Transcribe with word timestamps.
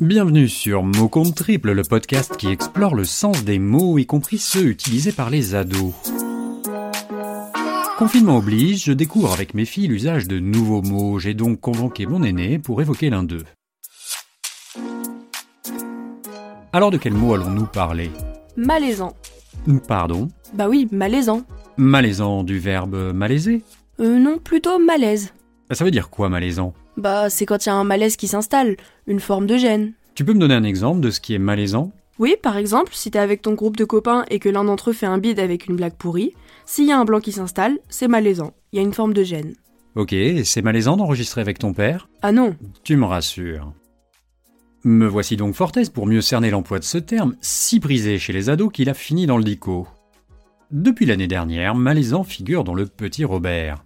Bienvenue 0.00 0.46
sur 0.46 0.82
Mots 0.82 1.08
compte 1.08 1.34
triple, 1.34 1.72
le 1.72 1.82
podcast 1.82 2.36
qui 2.36 2.48
explore 2.48 2.94
le 2.94 3.06
sens 3.06 3.44
des 3.44 3.58
mots, 3.58 3.96
y 3.96 4.04
compris 4.04 4.36
ceux 4.36 4.66
utilisés 4.66 5.10
par 5.10 5.30
les 5.30 5.54
ados. 5.54 5.94
Confinement 7.96 8.36
oblige, 8.36 8.84
je 8.84 8.92
découvre 8.92 9.32
avec 9.32 9.54
mes 9.54 9.64
filles 9.64 9.88
l'usage 9.88 10.28
de 10.28 10.38
nouveaux 10.38 10.82
mots. 10.82 11.18
J'ai 11.18 11.32
donc 11.32 11.60
convoqué 11.60 12.04
mon 12.04 12.22
aîné 12.22 12.58
pour 12.58 12.82
évoquer 12.82 13.08
l'un 13.08 13.22
d'eux. 13.22 13.44
Alors 16.74 16.90
de 16.90 16.98
quel 16.98 17.14
mot 17.14 17.32
allons-nous 17.32 17.64
parler? 17.64 18.10
Malaisant. 18.54 19.16
Pardon? 19.88 20.28
Bah 20.52 20.68
oui, 20.68 20.88
malaisant. 20.92 21.40
Malaisant 21.78 22.44
du 22.44 22.58
verbe 22.58 23.14
malaiser? 23.14 23.62
Euh, 24.00 24.18
non, 24.18 24.36
plutôt 24.36 24.78
malaise. 24.78 25.32
Ça 25.70 25.84
veut 25.84 25.90
dire 25.90 26.10
quoi 26.10 26.28
malaisant? 26.28 26.74
Bah, 26.96 27.28
c'est 27.28 27.46
quand 27.46 27.66
il 27.66 27.68
y 27.68 27.72
a 27.72 27.74
un 27.74 27.84
malaise 27.84 28.16
qui 28.16 28.28
s'installe, 28.28 28.76
une 29.06 29.20
forme 29.20 29.46
de 29.46 29.56
gêne. 29.56 29.92
Tu 30.14 30.24
peux 30.24 30.32
me 30.32 30.38
donner 30.38 30.54
un 30.54 30.64
exemple 30.64 31.00
de 31.00 31.10
ce 31.10 31.20
qui 31.20 31.34
est 31.34 31.38
malaisant? 31.38 31.92
Oui, 32.18 32.36
par 32.42 32.56
exemple, 32.56 32.92
si 32.94 33.10
t'es 33.10 33.18
avec 33.18 33.42
ton 33.42 33.52
groupe 33.52 33.76
de 33.76 33.84
copains 33.84 34.24
et 34.30 34.38
que 34.38 34.48
l'un 34.48 34.64
d'entre 34.64 34.90
eux 34.90 34.94
fait 34.94 35.06
un 35.06 35.18
bide 35.18 35.38
avec 35.38 35.66
une 35.66 35.76
blague 35.76 35.96
pourrie, 35.96 36.32
s'il 36.64 36.86
y 36.86 36.92
a 36.92 36.98
un 36.98 37.04
blanc 37.04 37.20
qui 37.20 37.32
s'installe, 37.32 37.78
c'est 37.88 38.08
malaisant. 38.08 38.52
Il 38.72 38.76
y 38.76 38.78
a 38.78 38.82
une 38.82 38.94
forme 38.94 39.12
de 39.12 39.22
gêne. 39.22 39.54
Ok, 39.96 40.12
et 40.12 40.44
c'est 40.44 40.62
malaisant 40.62 40.96
d'enregistrer 40.96 41.40
avec 41.40 41.58
ton 41.58 41.72
père? 41.72 42.08
Ah 42.22 42.32
non, 42.32 42.54
Tu 42.84 42.96
me 42.96 43.04
rassures. 43.04 43.72
Me 44.84 45.06
voici 45.06 45.36
donc 45.36 45.54
fort 45.54 45.72
aise 45.76 45.90
pour 45.90 46.06
mieux 46.06 46.20
cerner 46.20 46.50
l'emploi 46.50 46.78
de 46.78 46.84
ce 46.84 46.98
terme, 46.98 47.34
si 47.40 47.80
prisé 47.80 48.18
chez 48.18 48.32
les 48.32 48.48
ados 48.50 48.70
qu'il 48.72 48.88
a 48.88 48.94
fini 48.94 49.26
dans 49.26 49.36
le 49.36 49.44
dico. 49.44 49.88
Depuis 50.70 51.06
l'année 51.06 51.26
dernière, 51.26 51.74
malaisant 51.74 52.24
figure 52.24 52.62
dans 52.62 52.74
le 52.74 52.86
petit 52.86 53.24
Robert. 53.24 53.85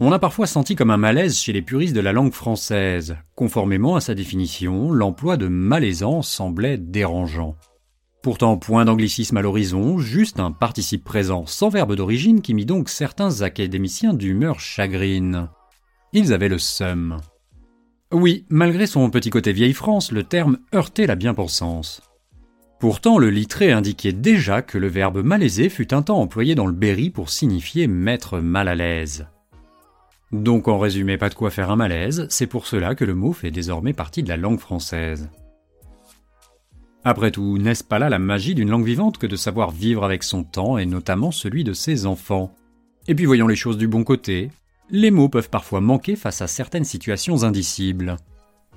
On 0.00 0.10
a 0.10 0.18
parfois 0.18 0.48
senti 0.48 0.74
comme 0.74 0.90
un 0.90 0.96
malaise 0.96 1.38
chez 1.38 1.52
les 1.52 1.62
puristes 1.62 1.94
de 1.94 2.00
la 2.00 2.12
langue 2.12 2.32
française. 2.32 3.16
Conformément 3.36 3.94
à 3.94 4.00
sa 4.00 4.14
définition, 4.14 4.90
l'emploi 4.90 5.36
de 5.36 5.46
malaisant 5.46 6.20
semblait 6.20 6.78
dérangeant. 6.78 7.54
Pourtant, 8.20 8.56
point 8.56 8.84
d'anglicisme 8.84 9.36
à 9.36 9.42
l'horizon, 9.42 9.98
juste 9.98 10.40
un 10.40 10.50
participe 10.50 11.04
présent 11.04 11.46
sans 11.46 11.68
verbe 11.68 11.94
d'origine 11.94 12.42
qui 12.42 12.54
mit 12.54 12.66
donc 12.66 12.88
certains 12.88 13.42
académiciens 13.42 14.14
d'humeur 14.14 14.58
chagrine. 14.58 15.48
Ils 16.12 16.32
avaient 16.32 16.48
le 16.48 16.58
seum. 16.58 17.18
Oui, 18.12 18.46
malgré 18.48 18.86
son 18.86 19.10
petit 19.10 19.30
côté 19.30 19.52
vieille 19.52 19.74
France, 19.74 20.10
le 20.10 20.24
terme 20.24 20.58
heurtait 20.74 21.06
la 21.06 21.14
bien-pensance. 21.14 22.02
Pourtant, 22.80 23.18
le 23.18 23.30
littré 23.30 23.70
indiquait 23.70 24.12
déjà 24.12 24.60
que 24.60 24.78
le 24.78 24.88
verbe 24.88 25.22
malaiser 25.22 25.68
fut 25.68 25.94
un 25.94 26.02
temps 26.02 26.20
employé 26.20 26.56
dans 26.56 26.66
le 26.66 26.72
Berry 26.72 27.10
pour 27.10 27.30
signifier 27.30 27.86
mettre 27.86 28.40
mal 28.40 28.66
à 28.68 28.74
l'aise. 28.74 29.26
Donc 30.34 30.66
en 30.66 30.80
résumé, 30.80 31.16
pas 31.16 31.28
de 31.28 31.34
quoi 31.34 31.50
faire 31.50 31.70
un 31.70 31.76
malaise, 31.76 32.26
c'est 32.28 32.48
pour 32.48 32.66
cela 32.66 32.96
que 32.96 33.04
le 33.04 33.14
mot 33.14 33.32
fait 33.32 33.52
désormais 33.52 33.92
partie 33.92 34.24
de 34.24 34.28
la 34.28 34.36
langue 34.36 34.58
française. 34.58 35.30
Après 37.04 37.30
tout, 37.30 37.56
n'est-ce 37.56 37.84
pas 37.84 38.00
là 38.00 38.08
la 38.08 38.18
magie 38.18 38.56
d'une 38.56 38.70
langue 38.70 38.84
vivante 38.84 39.16
que 39.18 39.28
de 39.28 39.36
savoir 39.36 39.70
vivre 39.70 40.04
avec 40.04 40.24
son 40.24 40.42
temps 40.42 40.76
et 40.76 40.86
notamment 40.86 41.30
celui 41.30 41.62
de 41.62 41.72
ses 41.72 42.04
enfants? 42.04 42.52
Et 43.06 43.14
puis 43.14 43.26
voyons 43.26 43.46
les 43.46 43.54
choses 43.54 43.78
du 43.78 43.86
bon 43.86 44.02
côté, 44.02 44.50
les 44.90 45.12
mots 45.12 45.28
peuvent 45.28 45.50
parfois 45.50 45.80
manquer 45.80 46.16
face 46.16 46.42
à 46.42 46.48
certaines 46.48 46.84
situations 46.84 47.44
indicibles. 47.44 48.16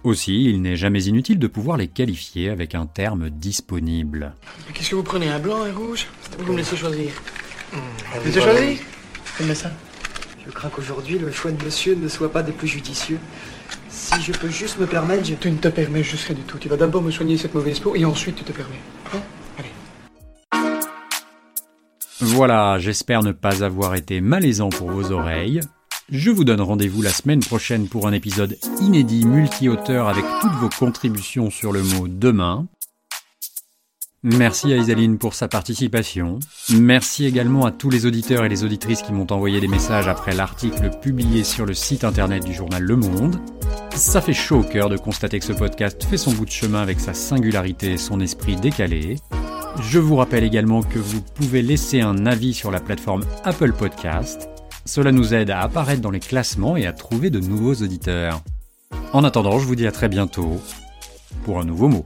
Aussi, 0.03 0.45
il 0.45 0.61
n'est 0.61 0.75
jamais 0.75 1.05
inutile 1.05 1.39
de 1.39 1.47
pouvoir 1.47 1.77
les 1.77 1.87
qualifier 1.87 2.49
avec 2.49 2.75
un 2.75 2.85
terme 2.85 3.31
disponible. 3.31 4.35
Qu'est-ce 4.75 4.91
que 4.91 4.95
vous 4.95 5.01
prenez, 5.01 5.27
un 5.29 5.39
blanc, 5.39 5.63
un 5.63 5.73
rouge? 5.73 6.05
Vous 6.37 6.53
me 6.53 6.57
laissez 6.57 6.77
choisir. 6.77 7.09
Vous 7.71 7.79
Vous 8.19 8.25
laissez 8.27 8.41
choisir? 8.41 8.77
Comme 9.39 9.55
ça. 9.55 9.71
Je 10.47 10.53
crains 10.53 10.69
qu'aujourd'hui 10.69 11.19
le 11.19 11.29
choix 11.29 11.51
de 11.51 11.61
monsieur 11.61 11.95
ne 11.95 12.07
soit 12.07 12.31
pas 12.31 12.41
des 12.41 12.53
plus 12.53 12.69
judicieux. 12.69 13.19
Si 13.89 14.21
je 14.21 14.31
peux 14.31 14.47
juste 14.47 14.79
me 14.79 14.85
permettre, 14.85 15.25
je... 15.25 15.33
Tu 15.33 15.51
ne 15.51 15.57
te 15.57 15.67
permets 15.67 16.03
juste 16.03 16.27
rien 16.27 16.37
du 16.37 16.43
tout. 16.43 16.57
Tu 16.57 16.69
vas 16.69 16.77
d'abord 16.77 17.01
me 17.01 17.11
soigner 17.11 17.37
cette 17.37 17.53
mauvaise 17.53 17.79
peau 17.79 17.95
et 17.95 18.05
ensuite 18.05 18.37
tu 18.37 18.45
te 18.45 18.53
permets. 18.53 18.79
Hein 19.13 19.19
Allez. 19.57 19.71
Voilà, 22.21 22.79
j'espère 22.79 23.23
ne 23.23 23.33
pas 23.33 23.61
avoir 23.65 23.95
été 23.95 24.21
malaisant 24.21 24.69
pour 24.69 24.89
vos 24.89 25.11
oreilles. 25.11 25.59
Je 26.09 26.31
vous 26.31 26.45
donne 26.45 26.61
rendez-vous 26.61 27.01
la 27.01 27.09
semaine 27.09 27.41
prochaine 27.41 27.89
pour 27.89 28.07
un 28.07 28.13
épisode 28.13 28.57
inédit 28.79 29.25
multi-auteur 29.25 30.07
avec 30.07 30.23
toutes 30.39 30.53
vos 30.53 30.69
contributions 30.69 31.49
sur 31.49 31.73
le 31.73 31.83
mot 31.83 32.07
demain. 32.07 32.67
Merci 34.35 34.73
à 34.73 34.75
Isaline 34.75 35.17
pour 35.17 35.33
sa 35.33 35.47
participation. 35.47 36.39
Merci 36.75 37.25
également 37.25 37.65
à 37.65 37.71
tous 37.71 37.89
les 37.89 38.05
auditeurs 38.05 38.43
et 38.43 38.49
les 38.49 38.65
auditrices 38.65 39.01
qui 39.01 39.13
m'ont 39.13 39.31
envoyé 39.31 39.61
des 39.61 39.69
messages 39.69 40.09
après 40.09 40.35
l'article 40.35 40.89
publié 41.01 41.45
sur 41.45 41.65
le 41.65 41.73
site 41.73 42.03
internet 42.03 42.43
du 42.43 42.53
journal 42.53 42.83
Le 42.83 42.97
Monde. 42.97 43.39
Ça 43.95 44.19
fait 44.19 44.33
chaud 44.33 44.59
au 44.59 44.63
cœur 44.63 44.89
de 44.89 44.97
constater 44.97 45.39
que 45.39 45.45
ce 45.45 45.53
podcast 45.53 46.03
fait 46.03 46.17
son 46.17 46.33
bout 46.33 46.43
de 46.43 46.51
chemin 46.51 46.81
avec 46.81 46.99
sa 46.99 47.13
singularité 47.13 47.93
et 47.93 47.97
son 47.97 48.19
esprit 48.19 48.57
décalé. 48.57 49.15
Je 49.79 49.99
vous 49.99 50.17
rappelle 50.17 50.43
également 50.43 50.83
que 50.83 50.99
vous 50.99 51.21
pouvez 51.21 51.61
laisser 51.61 52.01
un 52.01 52.25
avis 52.25 52.53
sur 52.53 52.69
la 52.69 52.81
plateforme 52.81 53.23
Apple 53.45 53.71
Podcast. 53.71 54.49
Cela 54.83 55.13
nous 55.13 55.35
aide 55.35 55.51
à 55.51 55.61
apparaître 55.61 56.01
dans 56.01 56.11
les 56.11 56.19
classements 56.19 56.75
et 56.75 56.85
à 56.85 56.91
trouver 56.91 57.29
de 57.29 57.39
nouveaux 57.39 57.75
auditeurs. 57.75 58.41
En 59.13 59.23
attendant, 59.23 59.57
je 59.57 59.65
vous 59.65 59.75
dis 59.77 59.87
à 59.87 59.93
très 59.93 60.09
bientôt 60.09 60.59
pour 61.45 61.61
un 61.61 61.65
nouveau 61.65 61.87
mot. 61.87 62.05